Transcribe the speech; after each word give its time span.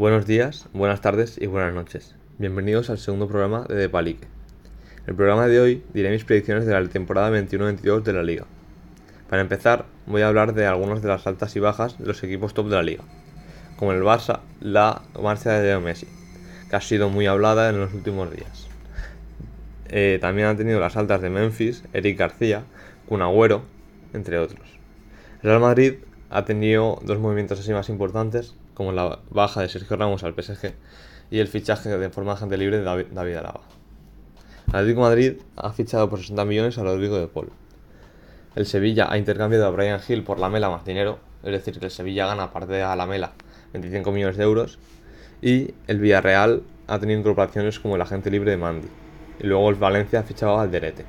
Buenos 0.00 0.24
días, 0.24 0.66
buenas 0.72 1.02
tardes 1.02 1.36
y 1.38 1.44
buenas 1.44 1.74
noches. 1.74 2.14
Bienvenidos 2.38 2.88
al 2.88 2.96
segundo 2.96 3.28
programa 3.28 3.66
de 3.68 3.74
Depalique. 3.74 4.24
En 5.02 5.08
el 5.10 5.14
programa 5.14 5.46
de 5.46 5.60
hoy 5.60 5.84
diré 5.92 6.10
mis 6.10 6.24
predicciones 6.24 6.64
de 6.64 6.72
la 6.72 6.88
temporada 6.88 7.30
21-22 7.38 8.02
de 8.02 8.12
la 8.14 8.22
liga. 8.22 8.46
Para 9.28 9.42
empezar, 9.42 9.84
voy 10.06 10.22
a 10.22 10.28
hablar 10.28 10.54
de 10.54 10.64
algunas 10.64 11.02
de 11.02 11.08
las 11.08 11.26
altas 11.26 11.54
y 11.54 11.60
bajas 11.60 11.98
de 11.98 12.06
los 12.06 12.24
equipos 12.24 12.54
top 12.54 12.70
de 12.70 12.76
la 12.76 12.82
liga, 12.82 13.04
como 13.76 13.92
el 13.92 14.00
Barça, 14.00 14.40
la 14.60 15.02
marcha 15.22 15.52
de 15.52 15.64
Leo 15.64 15.82
Messi, 15.82 16.08
que 16.70 16.76
ha 16.76 16.80
sido 16.80 17.10
muy 17.10 17.26
hablada 17.26 17.68
en 17.68 17.78
los 17.78 17.92
últimos 17.92 18.34
días. 18.34 18.68
Eh, 19.90 20.16
también 20.18 20.48
han 20.48 20.56
tenido 20.56 20.80
las 20.80 20.96
altas 20.96 21.20
de 21.20 21.28
Memphis, 21.28 21.84
Eric 21.92 22.18
García, 22.18 22.62
Kun 23.06 23.20
Agüero, 23.20 23.64
entre 24.14 24.38
otros. 24.38 24.78
Real 25.42 25.60
Madrid 25.60 25.96
ha 26.30 26.46
tenido 26.46 27.00
dos 27.04 27.18
movimientos 27.18 27.60
así 27.60 27.74
más 27.74 27.90
importantes, 27.90 28.54
como 28.80 28.92
la 28.92 29.18
baja 29.28 29.60
de 29.60 29.68
Sergio 29.68 29.94
Ramos 29.98 30.24
al 30.24 30.32
PSG 30.32 30.72
y 31.30 31.40
el 31.40 31.48
fichaje 31.48 31.90
de 31.90 32.08
forma 32.08 32.32
agente 32.32 32.56
libre 32.56 32.78
de 32.78 32.82
David, 32.82 33.36
Alaba. 33.36 33.60
El 34.68 34.74
Atlético 34.74 35.02
Madrid 35.02 35.34
ha 35.56 35.70
fichado 35.74 36.08
por 36.08 36.20
60 36.20 36.46
millones 36.46 36.78
a 36.78 36.82
Rodrigo 36.82 37.18
de 37.18 37.28
Paul. 37.28 37.50
El 38.56 38.64
Sevilla 38.64 39.08
ha 39.10 39.18
intercambiado 39.18 39.66
a 39.66 39.70
Brian 39.70 40.00
Hill 40.08 40.24
por 40.24 40.38
la 40.38 40.48
Mela 40.48 40.70
más 40.70 40.86
dinero, 40.86 41.18
es 41.42 41.52
decir, 41.52 41.78
que 41.78 41.84
el 41.84 41.90
Sevilla 41.90 42.24
gana 42.24 42.44
aparte 42.44 42.72
de 42.72 42.80
la 42.80 43.04
Mela 43.04 43.32
25 43.74 44.12
millones 44.12 44.38
de 44.38 44.44
euros. 44.44 44.78
Y 45.42 45.74
el 45.86 45.98
Villarreal 45.98 46.62
ha 46.86 46.98
tenido 46.98 47.20
incorporaciones 47.20 47.78
como 47.80 47.96
el 47.96 48.00
agente 48.00 48.30
libre 48.30 48.52
de 48.52 48.56
Mandy. 48.56 48.88
Y 49.40 49.46
luego 49.46 49.68
el 49.68 49.74
Valencia 49.74 50.20
ha 50.20 50.22
fichado 50.22 50.58
al 50.58 50.70
Derete. 50.70 51.04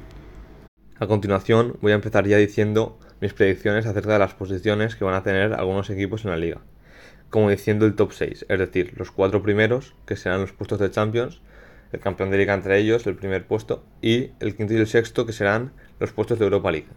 A 1.00 1.08
continuación 1.08 1.78
voy 1.80 1.94
a 1.94 1.96
empezar 1.96 2.28
ya 2.28 2.36
diciendo 2.36 3.00
mis 3.22 3.34
predicciones 3.34 3.86
acerca 3.86 4.12
de 4.12 4.20
las 4.20 4.34
posiciones 4.34 4.98
que 4.98 5.06
van 5.06 5.16
a 5.16 5.24
tener 5.24 5.54
algunos 5.54 5.90
equipos 5.90 6.26
en 6.26 6.32
la 6.32 6.38
liga. 6.38 6.60
Como 7.32 7.50
diciendo 7.50 7.86
el 7.86 7.96
top 7.96 8.12
6, 8.12 8.46
es 8.50 8.60
decir, 8.60 8.94
los 8.98 9.10
cuatro 9.10 9.42
primeros, 9.42 9.96
que 10.06 10.18
serán 10.18 10.42
los 10.42 10.52
puestos 10.52 10.80
de 10.80 10.92
Champions, 10.92 11.42
el 11.94 12.02
campeón 12.02 12.30
de 12.30 12.38
liga 12.38 12.54
entre 12.54 12.78
ellos, 12.78 13.08
el 13.08 13.16
primer 13.16 13.48
puesto, 13.48 13.86
y 14.02 14.32
el 14.42 14.54
quinto 14.56 14.74
y 14.74 14.78
el 14.78 14.86
sexto, 14.86 15.26
que 15.26 15.32
serán 15.32 15.72
los 16.02 16.12
puestos 16.12 16.40
de 16.40 16.44
Europa 16.46 16.72
League. 16.74 16.88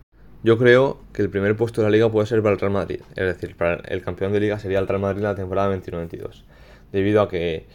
Yo 0.42 0.58
creo 0.58 1.00
que 1.12 1.22
el 1.22 1.30
primer 1.30 1.56
puesto 1.56 1.80
de 1.80 1.86
la 1.86 1.92
liga 1.92 2.10
puede 2.10 2.26
ser 2.26 2.42
para 2.42 2.54
el 2.54 2.60
Real 2.60 2.72
Madrid, 2.72 3.00
es 3.14 3.24
decir, 3.24 3.56
para 3.56 3.76
el 3.76 4.02
campeón 4.02 4.32
de 4.32 4.40
liga 4.40 4.58
sería 4.58 4.80
el 4.80 4.88
Real 4.88 5.00
Madrid 5.00 5.18
en 5.18 5.24
la 5.24 5.36
temporada 5.36 5.72
21-22, 5.74 6.42
debido 6.90 7.22
a 7.22 7.28
que, 7.28 7.66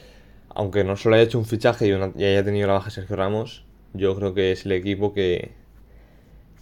aunque 0.49 0.83
no 0.83 0.97
solo 0.97 1.15
haya 1.15 1.23
hecho 1.23 1.39
un 1.39 1.45
fichaje 1.45 1.87
y, 1.87 1.93
haya 1.93 2.43
tenido 2.43 2.67
la 2.67 2.73
baja 2.73 2.89
Sergio 2.89 3.15
Ramos, 3.15 3.65
yo 3.93 4.17
creo 4.17 4.33
que 4.33 4.51
es 4.51 4.65
el 4.65 4.73
equipo 4.73 5.13
que, 5.13 5.53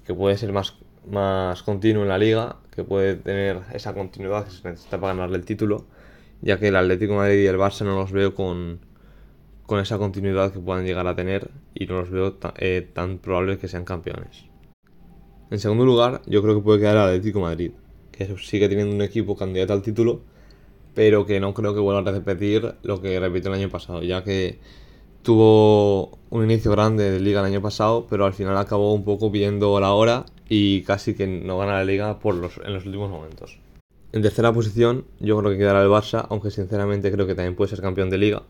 que 0.05 0.13
puede 0.13 0.37
ser 0.37 0.53
más 0.53 0.77
más 1.09 1.63
continuo 1.63 2.03
en 2.03 2.09
la 2.09 2.17
liga, 2.17 2.57
que 2.75 2.83
puede 2.83 3.15
tener 3.15 3.61
esa 3.73 3.93
continuidad 3.93 4.45
que 4.45 4.51
se 4.51 4.69
necesita 4.69 4.99
para 4.99 5.13
ganarle 5.13 5.37
el 5.37 5.45
título, 5.45 5.85
ya 6.41 6.59
que 6.59 6.67
el 6.67 6.75
Atlético 6.75 7.13
de 7.13 7.19
Madrid 7.19 7.43
y 7.43 7.47
el 7.47 7.57
Barça 7.57 7.83
no 7.85 7.95
los 7.95 8.11
veo 8.11 8.35
con, 8.35 8.79
con 9.65 9.79
esa 9.79 9.97
continuidad 9.97 10.51
que 10.51 10.59
puedan 10.59 10.85
llegar 10.85 11.07
a 11.07 11.15
tener 11.15 11.49
y 11.73 11.85
no 11.87 12.01
los 12.01 12.09
veo 12.09 12.37
eh, 12.57 12.87
tan 12.93 13.17
probables 13.17 13.57
que 13.57 13.67
sean 13.67 13.85
campeones. 13.85 14.45
En 15.49 15.59
segundo 15.59 15.85
lugar, 15.85 16.21
yo 16.25 16.41
creo 16.41 16.55
que 16.55 16.61
puede 16.61 16.79
quedar 16.79 16.95
el 16.95 17.01
Atlético 17.03 17.39
de 17.39 17.45
Madrid, 17.45 17.71
que 18.11 18.37
sigue 18.37 18.69
teniendo 18.69 18.93
un 18.93 19.01
equipo 19.01 19.35
candidato 19.35 19.73
al 19.73 19.81
título, 19.81 20.21
pero 20.93 21.25
que 21.25 21.39
no 21.39 21.53
creo 21.53 21.73
que 21.73 21.79
vuelva 21.79 22.09
a 22.09 22.13
repetir 22.13 22.75
lo 22.83 23.01
que 23.01 23.19
repitió 23.19 23.51
el 23.51 23.59
año 23.59 23.69
pasado, 23.69 24.03
ya 24.03 24.23
que 24.23 24.59
tuvo 25.21 26.17
un 26.29 26.43
inicio 26.43 26.71
grande 26.71 27.11
de 27.11 27.19
liga 27.19 27.41
el 27.41 27.45
año 27.47 27.61
pasado, 27.61 28.07
pero 28.09 28.25
al 28.25 28.33
final 28.33 28.57
acabó 28.57 28.93
un 28.93 29.03
poco 29.03 29.29
viendo 29.29 29.79
la 29.79 29.93
hora 29.93 30.25
y 30.49 30.81
casi 30.83 31.13
que 31.13 31.27
no 31.27 31.57
gana 31.57 31.73
la 31.73 31.83
liga 31.83 32.19
por 32.19 32.35
los, 32.35 32.57
en 32.63 32.73
los 32.73 32.85
últimos 32.85 33.09
momentos. 33.09 33.59
En 34.13 34.21
tercera 34.21 34.53
posición 34.53 35.05
yo 35.19 35.37
creo 35.37 35.51
que 35.51 35.57
quedará 35.57 35.81
el 35.81 35.89
Barça, 35.89 36.25
aunque 36.29 36.51
sinceramente 36.51 37.11
creo 37.11 37.27
que 37.27 37.35
también 37.35 37.55
puede 37.55 37.69
ser 37.69 37.81
campeón 37.81 38.09
de 38.09 38.17
liga. 38.17 38.43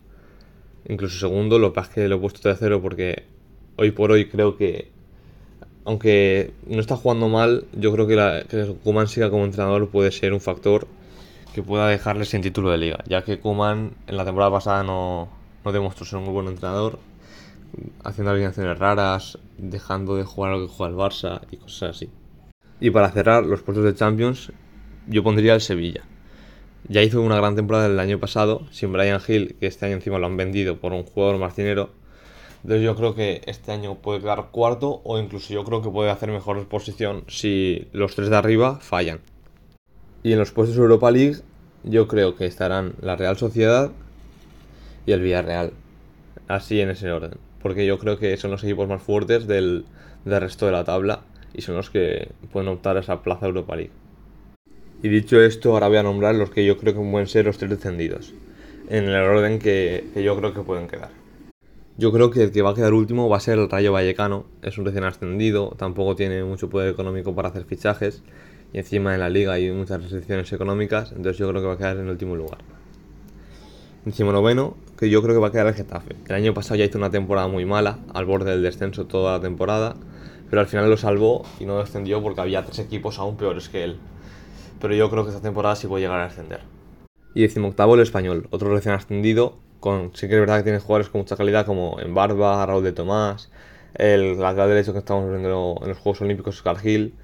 Incluso 0.88 1.18
segundo, 1.18 1.58
lo 1.58 1.70
que 1.70 1.74
pasa 1.74 1.88
es 1.88 1.94
que 1.94 2.08
lo 2.08 2.16
he 2.16 2.18
puesto 2.18 2.40
tercero 2.40 2.80
porque 2.80 3.24
hoy 3.76 3.90
por 3.90 4.12
hoy 4.12 4.28
creo 4.28 4.56
que, 4.56 4.90
aunque 5.84 6.52
no 6.66 6.80
está 6.80 6.96
jugando 6.96 7.28
mal, 7.28 7.64
yo 7.72 7.92
creo 7.92 8.06
que, 8.06 8.16
la, 8.16 8.44
que 8.44 8.74
Kuman 8.84 9.08
siga 9.08 9.30
como 9.30 9.44
entrenador 9.44 9.88
puede 9.88 10.12
ser 10.12 10.32
un 10.32 10.40
factor 10.40 10.86
que 11.54 11.62
pueda 11.62 11.88
dejarle 11.88 12.24
sin 12.24 12.40
título 12.40 12.70
de 12.70 12.78
liga, 12.78 12.98
ya 13.06 13.22
que 13.22 13.40
Kuman 13.40 13.92
en 14.06 14.16
la 14.16 14.24
temporada 14.24 14.52
pasada 14.52 14.84
no, 14.84 15.28
no 15.64 15.72
demostró 15.72 16.06
ser 16.06 16.20
un 16.20 16.32
buen 16.32 16.46
entrenador 16.46 16.98
haciendo 18.04 18.30
alineaciones 18.30 18.78
raras, 18.78 19.38
dejando 19.56 20.16
de 20.16 20.24
jugar 20.24 20.52
lo 20.52 20.66
que 20.66 20.72
juega 20.72 20.92
el 20.92 20.98
Barça 20.98 21.40
y 21.50 21.56
cosas 21.56 21.96
así. 21.96 22.10
Y 22.80 22.90
para 22.90 23.10
cerrar 23.10 23.44
los 23.44 23.62
puestos 23.62 23.84
de 23.84 23.94
Champions, 23.94 24.52
yo 25.06 25.22
pondría 25.22 25.54
el 25.54 25.60
Sevilla. 25.60 26.02
Ya 26.88 27.02
hizo 27.02 27.20
una 27.20 27.36
gran 27.36 27.56
temporada 27.56 27.86
el 27.86 27.98
año 27.98 28.18
pasado, 28.18 28.66
sin 28.70 28.92
Brian 28.92 29.20
Hill, 29.26 29.56
que 29.58 29.66
este 29.66 29.86
año 29.86 29.96
encima 29.96 30.18
lo 30.18 30.26
han 30.26 30.36
vendido 30.36 30.78
por 30.78 30.92
un 30.92 31.02
jugador 31.02 31.38
más 31.38 31.56
dinero. 31.56 31.90
Entonces 32.62 32.84
yo 32.84 32.96
creo 32.96 33.14
que 33.14 33.42
este 33.46 33.72
año 33.72 33.96
puede 33.96 34.20
quedar 34.20 34.48
cuarto 34.50 35.00
o 35.04 35.18
incluso 35.18 35.52
yo 35.52 35.64
creo 35.64 35.82
que 35.82 35.90
puede 35.90 36.10
hacer 36.10 36.30
mejor 36.30 36.66
posición 36.68 37.24
si 37.28 37.88
los 37.92 38.14
tres 38.14 38.30
de 38.30 38.36
arriba 38.36 38.76
fallan. 38.80 39.20
Y 40.22 40.32
en 40.32 40.38
los 40.38 40.50
puestos 40.50 40.76
de 40.76 40.82
Europa 40.82 41.10
League 41.10 41.36
yo 41.84 42.08
creo 42.08 42.34
que 42.34 42.46
estarán 42.46 42.94
la 43.00 43.16
Real 43.16 43.36
Sociedad 43.36 43.92
y 45.06 45.12
el 45.12 45.20
Villarreal. 45.20 45.72
Así 46.48 46.80
en 46.80 46.90
ese 46.90 47.10
orden 47.12 47.47
porque 47.62 47.86
yo 47.86 47.98
creo 47.98 48.18
que 48.18 48.36
son 48.36 48.50
los 48.50 48.62
equipos 48.64 48.88
más 48.88 49.02
fuertes 49.02 49.46
del, 49.46 49.84
resto 50.24 50.66
de 50.66 50.72
la 50.72 50.84
tabla 50.84 51.22
y 51.54 51.62
son 51.62 51.76
los 51.76 51.90
que 51.90 52.28
pueden 52.52 52.68
optar 52.68 52.96
a 52.96 53.00
esa 53.00 53.22
plaza 53.22 53.46
Europa 53.46 53.76
League. 53.76 53.92
Y 55.02 55.08
dicho 55.08 55.40
esto, 55.40 55.72
ahora 55.72 55.88
voy 55.88 55.98
a 55.98 56.02
nombrar 56.02 56.34
los 56.34 56.50
que 56.50 56.64
yo 56.64 56.76
creo 56.76 56.94
que 56.94 57.00
pueden 57.00 57.26
ser 57.26 57.46
los 57.46 57.58
tres 57.58 57.70
descendidos, 57.70 58.34
en 58.88 59.04
el 59.04 59.14
orden 59.14 59.58
que, 59.58 60.04
yo 60.16 60.36
creo 60.36 60.52
que 60.52 60.60
pueden 60.60 60.88
quedar. 60.88 61.10
Yo 61.96 62.12
creo 62.12 62.30
que 62.30 62.42
el 62.44 62.52
que 62.52 62.62
va 62.62 62.70
a 62.70 62.74
quedar 62.74 62.92
último 62.92 63.28
va 63.28 63.38
a 63.38 63.40
ser 63.40 63.58
el 63.58 63.68
Rayo 63.68 63.92
Vallecano, 63.92 64.46
es 64.62 64.78
un 64.78 64.84
recién 64.84 65.04
ascendido, 65.04 65.74
tampoco 65.76 66.14
tiene 66.14 66.44
mucho 66.44 66.68
poder 66.68 66.90
económico 66.90 67.34
para 67.34 67.48
hacer 67.48 67.64
fichajes 67.64 68.22
y 68.72 68.78
encima 68.78 69.14
en 69.14 69.20
la 69.20 69.30
liga 69.30 69.54
hay 69.54 69.70
muchas 69.70 70.02
restricciones 70.02 70.52
económicas, 70.52 71.10
entonces 71.10 71.38
yo 71.38 71.48
creo 71.48 71.60
que 71.60 71.68
va 71.68 71.74
a 71.74 71.78
quedar 71.78 71.96
en 71.96 72.04
el 72.04 72.10
último 72.10 72.36
lugar. 72.36 72.58
Encima 74.04 74.32
noveno, 74.32 74.76
que 74.98 75.08
yo 75.08 75.22
creo 75.22 75.34
que 75.34 75.40
va 75.40 75.48
a 75.48 75.52
quedar 75.52 75.68
el 75.68 75.74
Getafe. 75.74 76.16
El 76.26 76.34
año 76.34 76.52
pasado 76.52 76.74
ya 76.74 76.84
hizo 76.84 76.98
una 76.98 77.10
temporada 77.10 77.46
muy 77.46 77.64
mala, 77.64 78.00
al 78.12 78.24
borde 78.24 78.50
del 78.50 78.62
descenso 78.62 79.06
toda 79.06 79.34
la 79.34 79.40
temporada, 79.40 79.94
pero 80.50 80.60
al 80.60 80.66
final 80.66 80.90
lo 80.90 80.96
salvó 80.96 81.44
y 81.60 81.66
no 81.66 81.78
descendió 81.78 82.20
porque 82.20 82.40
había 82.40 82.64
tres 82.64 82.80
equipos 82.80 83.20
aún 83.20 83.36
peores 83.36 83.68
que 83.68 83.84
él. 83.84 83.98
Pero 84.80 84.94
yo 84.94 85.08
creo 85.08 85.22
que 85.22 85.30
esta 85.30 85.40
temporada 85.40 85.76
sí 85.76 85.86
puede 85.86 86.02
llegar 86.02 86.18
a 86.18 86.24
ascender. 86.24 86.62
Y 87.32 87.42
decimoctavo 87.42 87.94
el 87.94 88.00
español, 88.00 88.48
otro 88.50 88.74
recién 88.74 88.92
ascendido, 88.92 89.58
con 89.78 90.10
sí 90.14 90.26
que 90.26 90.34
es 90.34 90.40
verdad 90.40 90.58
que 90.58 90.64
tiene 90.64 90.80
jugadores 90.80 91.10
con 91.10 91.20
mucha 91.20 91.36
calidad 91.36 91.64
como 91.64 92.00
en 92.00 92.12
Barba, 92.12 92.66
Raúl 92.66 92.82
de 92.82 92.90
Tomás, 92.90 93.52
el 93.94 94.40
lateral 94.40 94.68
derecho 94.68 94.92
que 94.92 94.98
estamos 94.98 95.30
viendo 95.30 95.78
en 95.80 95.88
los 95.88 95.98
Juegos 95.98 96.22
Olímpicos, 96.22 96.56
Oscar 96.56 96.78
Gil. 96.78 97.14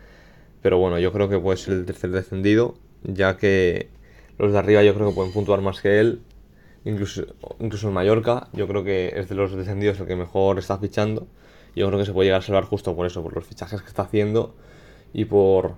Pero 0.62 0.78
bueno, 0.78 1.00
yo 1.00 1.12
creo 1.12 1.28
que 1.28 1.40
puede 1.40 1.56
ser 1.56 1.74
el 1.74 1.86
tercer 1.86 2.10
descendido, 2.10 2.76
ya 3.02 3.36
que 3.36 3.88
los 4.38 4.52
de 4.52 4.58
arriba 4.58 4.84
yo 4.84 4.94
creo 4.94 5.08
que 5.08 5.14
pueden 5.16 5.32
puntuar 5.32 5.60
más 5.60 5.80
que 5.80 5.98
él 5.98 6.20
incluso, 6.84 7.24
incluso 7.58 7.88
en 7.88 7.94
Mallorca, 7.94 8.48
yo 8.52 8.66
creo 8.68 8.84
que 8.84 9.12
es 9.16 9.28
de 9.28 9.34
los 9.34 9.54
descendidos 9.54 9.98
el 10.00 10.06
que 10.06 10.16
mejor 10.16 10.58
está 10.58 10.78
fichando. 10.78 11.26
Yo 11.74 11.86
creo 11.88 11.98
que 11.98 12.06
se 12.06 12.12
puede 12.12 12.26
llegar 12.28 12.40
a 12.40 12.44
salvar 12.44 12.64
justo 12.64 12.94
por 12.94 13.06
eso, 13.06 13.22
por 13.22 13.34
los 13.34 13.44
fichajes 13.44 13.82
que 13.82 13.88
está 13.88 14.02
haciendo 14.02 14.54
y 15.12 15.24
por, 15.24 15.74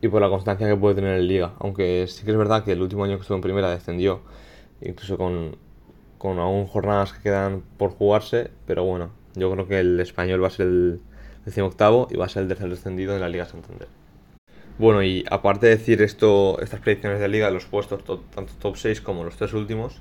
y 0.00 0.08
por 0.08 0.20
la 0.20 0.28
constancia 0.28 0.68
que 0.68 0.76
puede 0.76 0.94
tener 0.94 1.18
en 1.18 1.26
Liga. 1.26 1.54
Aunque 1.58 2.06
sí 2.08 2.24
que 2.24 2.30
es 2.30 2.36
verdad 2.36 2.64
que 2.64 2.72
el 2.72 2.82
último 2.82 3.04
año 3.04 3.16
que 3.16 3.22
estuvo 3.22 3.36
en 3.36 3.42
primera 3.42 3.70
descendió, 3.70 4.20
incluso 4.80 5.18
con, 5.18 5.56
con 6.18 6.38
aún 6.38 6.66
jornadas 6.66 7.12
que 7.12 7.22
quedan 7.22 7.62
por 7.76 7.90
jugarse, 7.90 8.50
pero 8.66 8.84
bueno, 8.84 9.10
yo 9.34 9.50
creo 9.50 9.66
que 9.66 9.80
el 9.80 9.98
español 10.00 10.42
va 10.42 10.48
a 10.48 10.50
ser 10.50 10.66
el 10.66 11.00
decimoctavo 11.44 12.08
y 12.10 12.16
va 12.16 12.26
a 12.26 12.28
ser 12.28 12.42
el 12.42 12.48
tercer 12.48 12.68
descendido 12.70 13.14
en 13.14 13.20
la 13.20 13.28
Liga 13.28 13.46
Santander. 13.46 13.88
Bueno, 14.78 15.02
y 15.02 15.24
aparte 15.28 15.66
de 15.66 15.76
decir 15.76 16.02
esto, 16.02 16.60
estas 16.60 16.78
predicciones 16.78 17.18
de 17.18 17.26
liga, 17.26 17.50
los 17.50 17.64
puestos 17.64 18.04
tanto 18.04 18.52
top 18.60 18.76
6 18.76 19.00
como 19.00 19.24
los 19.24 19.36
tres 19.36 19.52
últimos, 19.52 20.00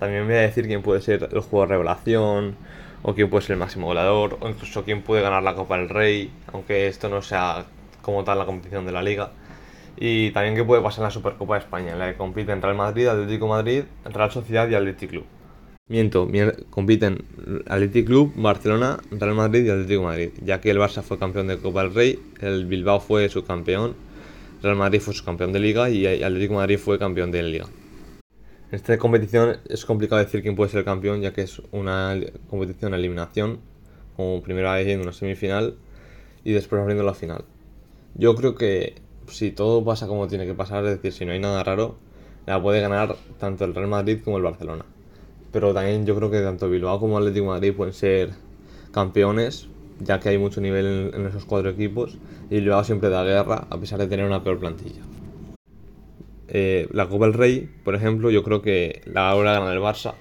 también 0.00 0.26
voy 0.26 0.34
a 0.34 0.40
decir 0.40 0.66
quién 0.66 0.82
puede 0.82 1.02
ser 1.02 1.28
el 1.30 1.40
juego 1.40 1.66
de 1.66 1.72
revelación, 1.74 2.56
o 3.02 3.14
quién 3.14 3.30
puede 3.30 3.42
ser 3.42 3.54
el 3.54 3.60
máximo 3.60 3.86
goleador, 3.86 4.38
o 4.40 4.48
incluso 4.48 4.82
quién 4.82 5.02
puede 5.02 5.22
ganar 5.22 5.42
la 5.42 5.54
Copa 5.54 5.76
del 5.76 5.88
Rey, 5.88 6.30
aunque 6.52 6.88
esto 6.88 7.08
no 7.08 7.22
sea 7.22 7.66
como 8.02 8.24
tal 8.24 8.38
la 8.38 8.46
competición 8.46 8.86
de 8.86 8.92
la 8.92 9.02
liga. 9.02 9.32
Y 9.96 10.30
también 10.30 10.54
qué 10.54 10.64
puede 10.64 10.82
pasar 10.82 11.00
en 11.00 11.04
la 11.04 11.10
Supercopa 11.10 11.54
de 11.54 11.60
España, 11.60 11.92
en 11.92 11.98
la 11.98 12.10
que 12.10 12.16
compiten 12.16 12.62
Real 12.62 12.74
Madrid, 12.74 13.06
Atlético 13.08 13.46
Madrid, 13.46 13.82
Real 14.04 14.30
Sociedad 14.30 14.68
y 14.68 14.74
Atlético 14.74 15.10
Club. 15.10 15.24
Miento, 15.88 16.28
compiten 16.70 17.24
Atlético 17.68 18.06
Club, 18.06 18.32
Barcelona, 18.36 18.98
Real 19.10 19.34
Madrid 19.34 19.66
y 19.66 19.70
Atlético 19.70 20.04
Madrid, 20.04 20.30
ya 20.42 20.60
que 20.60 20.70
el 20.70 20.78
Barça 20.78 21.02
fue 21.02 21.18
campeón 21.18 21.48
de 21.48 21.58
Copa 21.58 21.82
del 21.82 21.94
Rey, 21.94 22.18
el 22.40 22.64
Bilbao 22.66 23.00
fue 23.00 23.28
subcampeón, 23.28 23.96
Real 24.62 24.76
Madrid 24.76 25.00
fue 25.00 25.12
subcampeón 25.12 25.52
de 25.52 25.58
Liga 25.58 25.90
y 25.90 26.06
Atlético 26.22 26.54
Madrid 26.54 26.78
fue 26.78 26.98
campeón 26.98 27.32
de 27.32 27.42
Liga. 27.42 27.66
En 28.70 28.76
esta 28.76 28.96
competición 28.98 29.56
es 29.68 29.84
complicado 29.84 30.22
decir 30.22 30.42
quién 30.42 30.54
puede 30.54 30.70
ser 30.70 30.78
el 30.78 30.84
campeón, 30.84 31.20
ya 31.20 31.32
que 31.32 31.42
es 31.42 31.60
una 31.72 32.14
competición 32.48 32.92
de 32.92 32.98
eliminación, 32.98 33.58
como 34.16 34.42
primera 34.42 34.74
vez 34.74 34.86
en 34.86 35.00
una 35.00 35.12
semifinal 35.12 35.74
y 36.44 36.52
después 36.52 36.80
abriendo 36.80 37.02
la 37.02 37.14
final. 37.14 37.44
Yo 38.14 38.36
creo 38.36 38.54
que 38.54 38.94
si 39.26 39.50
todo 39.50 39.84
pasa 39.84 40.06
como 40.06 40.28
tiene 40.28 40.46
que 40.46 40.54
pasar, 40.54 40.84
es 40.84 40.92
decir, 40.92 41.12
si 41.12 41.24
no 41.24 41.32
hay 41.32 41.40
nada 41.40 41.64
raro, 41.64 41.96
la 42.46 42.62
puede 42.62 42.80
ganar 42.80 43.16
tanto 43.40 43.64
el 43.64 43.74
Real 43.74 43.88
Madrid 43.88 44.20
como 44.22 44.36
el 44.36 44.44
Barcelona. 44.44 44.84
Pero 45.50 45.74
también 45.74 46.06
yo 46.06 46.14
creo 46.14 46.30
que 46.30 46.40
tanto 46.40 46.70
Bilbao 46.70 47.00
como 47.00 47.18
Atlético 47.18 47.46
de 47.46 47.50
Madrid 47.50 47.74
pueden 47.76 47.92
ser 47.92 48.30
campeones, 48.92 49.66
ya 49.98 50.20
que 50.20 50.28
hay 50.28 50.38
mucho 50.38 50.60
nivel 50.60 51.10
en, 51.12 51.26
esos 51.26 51.44
cuatro 51.44 51.70
equipos 51.70 52.18
y 52.48 52.54
Bilbao 52.60 52.84
siempre 52.84 53.08
da 53.08 53.24
guerra 53.24 53.66
a 53.68 53.78
pesar 53.78 53.98
de 53.98 54.06
tener 54.06 54.26
una 54.26 54.44
peor 54.44 54.60
plantilla. 54.60 55.02
Eh, 56.52 56.88
la 56.90 57.08
Copa 57.08 57.26
del 57.26 57.34
Rey, 57.34 57.70
por 57.84 57.94
ejemplo, 57.94 58.28
yo 58.30 58.42
creo 58.42 58.60
que 58.60 59.02
la 59.04 59.30
ahora 59.30 59.52
gana 59.52 59.72
el 59.72 59.78
Barça, 59.78 60.14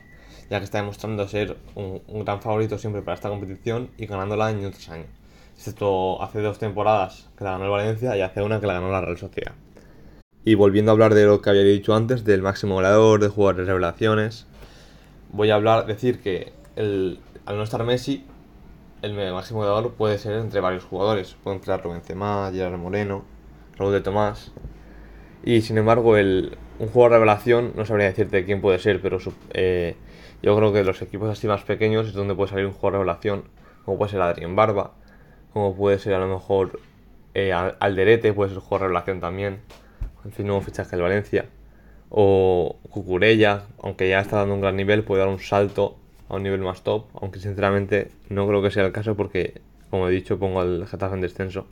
ya 0.47 0.59
que 0.59 0.63
está 0.63 0.77
demostrando 0.77 1.27
ser 1.27 1.57
un, 1.73 2.01
gran 2.23 2.39
favorito 2.39 2.77
siempre 2.77 3.01
para 3.01 3.15
esta 3.15 3.29
competición 3.29 3.89
y 3.97 4.05
ganándola 4.05 4.45
año 4.45 4.69
tras 4.69 4.89
año. 4.89 5.05
Excepto 5.55 6.21
hace 6.21 6.39
dos 6.41 6.59
temporadas 6.59 7.29
que 7.35 7.43
la 7.43 7.51
ganó 7.51 7.65
el 7.65 7.71
Valencia 7.71 8.15
y 8.15 8.21
hace 8.21 8.43
una 8.43 8.59
que 8.59 8.67
la 8.67 8.73
ganó 8.73 8.91
la 8.91 9.01
Real 9.01 9.17
Sociedad. 9.17 9.53
Y 10.45 10.53
volviendo 10.53 10.91
a 10.91 10.93
hablar 10.93 11.15
de 11.15 11.25
lo 11.25 11.41
que 11.41 11.49
había 11.49 11.63
dicho 11.63 11.95
antes, 11.95 12.23
del 12.23 12.43
máximo 12.43 12.75
goleador, 12.75 13.19
de 13.19 13.27
jugadores 13.27 13.67
revelaciones, 13.67 14.45
voy 15.33 15.49
a 15.49 15.55
hablar, 15.55 15.87
decir 15.87 16.21
que 16.21 16.53
al 16.77 17.19
no 17.47 17.63
estar 17.63 17.83
Messi, 17.83 18.23
el 19.01 19.13
máximo 19.33 19.61
goleador 19.61 19.93
puede 19.93 20.19
ser 20.19 20.33
entre 20.33 20.59
varios 20.59 20.83
jugadores. 20.83 21.35
Pueden 21.43 21.63
ser 21.63 21.81
Rubén 21.81 21.97
Benzema, 21.97 22.51
Gerard 22.53 22.77
Moreno, 22.77 23.23
Raúl 23.77 23.93
de 23.93 24.01
Tomás. 24.01 24.51
Y 25.43 25.61
sin 25.61 25.77
embargo, 25.77 26.17
el, 26.17 26.57
un 26.79 26.87
jugador 26.87 27.13
revelación 27.13 27.73
no 27.75 27.85
sabría 27.85 28.07
decirte 28.07 28.45
quién 28.45 28.61
puede 28.61 28.79
ser, 28.79 29.01
pero 29.01 29.19
eh, 29.53 29.95
yo 30.41 30.55
creo 30.55 30.73
que 30.73 30.83
los 30.83 31.01
equipos 31.01 31.29
así 31.29 31.47
más 31.47 31.63
pequeños 31.63 32.07
es 32.07 32.13
donde 32.13 32.35
puede 32.35 32.49
salir 32.49 32.65
un 32.65 32.73
jugador 32.73 32.99
revelación, 32.99 33.43
como 33.85 33.97
puede 33.97 34.11
ser 34.11 34.21
Adrián 34.21 34.55
Barba, 34.55 34.93
como 35.53 35.75
puede 35.75 35.99
ser 35.99 36.13
a 36.13 36.19
lo 36.19 36.27
mejor 36.27 36.79
eh, 37.33 37.53
Alderete, 37.53 38.33
puede 38.33 38.51
ser 38.51 38.59
jugador 38.59 38.87
revelación 38.87 39.19
también 39.19 39.59
en 40.25 40.31
fin, 40.31 40.47
nuevo 40.47 40.61
fichaje 40.61 40.91
del 40.91 41.01
Valencia. 41.01 41.45
O 42.09 42.77
Cucurella, 42.89 43.63
aunque 43.81 44.09
ya 44.09 44.19
está 44.19 44.37
dando 44.37 44.55
un 44.55 44.61
gran 44.61 44.75
nivel, 44.75 45.03
puede 45.03 45.21
dar 45.21 45.29
un 45.29 45.39
salto 45.39 45.97
a 46.27 46.35
un 46.35 46.43
nivel 46.43 46.61
más 46.61 46.83
top, 46.83 47.05
aunque 47.13 47.39
sinceramente 47.39 48.11
no 48.29 48.47
creo 48.47 48.61
que 48.61 48.71
sea 48.71 48.85
el 48.85 48.91
caso 48.91 49.15
porque, 49.15 49.61
como 49.89 50.07
he 50.07 50.11
dicho, 50.11 50.39
pongo 50.39 50.61
al 50.61 50.87
Getafe 50.87 51.15
en 51.15 51.21
descenso. 51.21 51.67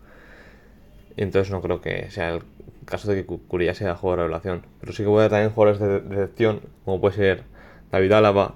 Y 1.16 1.24
entonces 1.24 1.52
no 1.52 1.62
creo 1.62 1.82
que 1.82 2.10
sea 2.12 2.36
el 2.36 2.42
caso 2.88 3.10
de 3.10 3.18
que 3.18 3.26
Cucurella 3.26 3.76
sea 3.76 3.96
jugador 3.96 4.20
de 4.20 4.24
revelación. 4.24 4.66
Pero 4.80 4.94
sí 4.94 5.04
que 5.04 5.10
puede 5.10 5.30
también 5.30 5.52
jugadores 5.52 5.80
de 5.80 6.00
decepción, 6.00 6.62
como 6.86 7.00
puede 7.02 7.16
ser 7.16 7.44
David 7.92 8.14
Álava, 8.14 8.56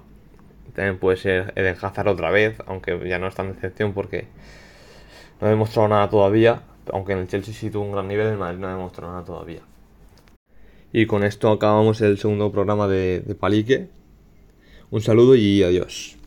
también 0.74 0.98
puede 0.98 1.18
ser 1.18 1.52
Eden 1.54 1.76
Hazard 1.80 2.08
otra 2.08 2.30
vez, 2.30 2.56
aunque 2.66 2.98
ya 3.08 3.18
no 3.18 3.28
es 3.28 3.34
tan 3.34 3.52
decepción 3.52 3.92
porque 3.92 4.26
no 5.40 5.46
ha 5.46 5.50
demostrado 5.50 5.88
nada 5.88 6.08
todavía, 6.08 6.62
aunque 6.90 7.12
en 7.12 7.18
el 7.18 7.28
Chelsea 7.28 7.54
sí 7.54 7.70
tuvo 7.70 7.84
un 7.84 7.92
gran 7.92 8.08
nivel, 8.08 8.28
en 8.28 8.38
Madrid 8.38 8.58
no 8.58 8.68
ha 8.68 8.72
demostrado 8.72 9.12
nada 9.12 9.24
todavía. 9.24 9.60
Y 10.92 11.06
con 11.06 11.24
esto 11.24 11.50
acabamos 11.50 12.00
el 12.00 12.18
segundo 12.18 12.50
programa 12.50 12.88
de 12.88 13.36
Palique. 13.38 13.88
Un 14.90 15.00
saludo 15.00 15.34
y 15.34 15.62
adiós. 15.62 16.21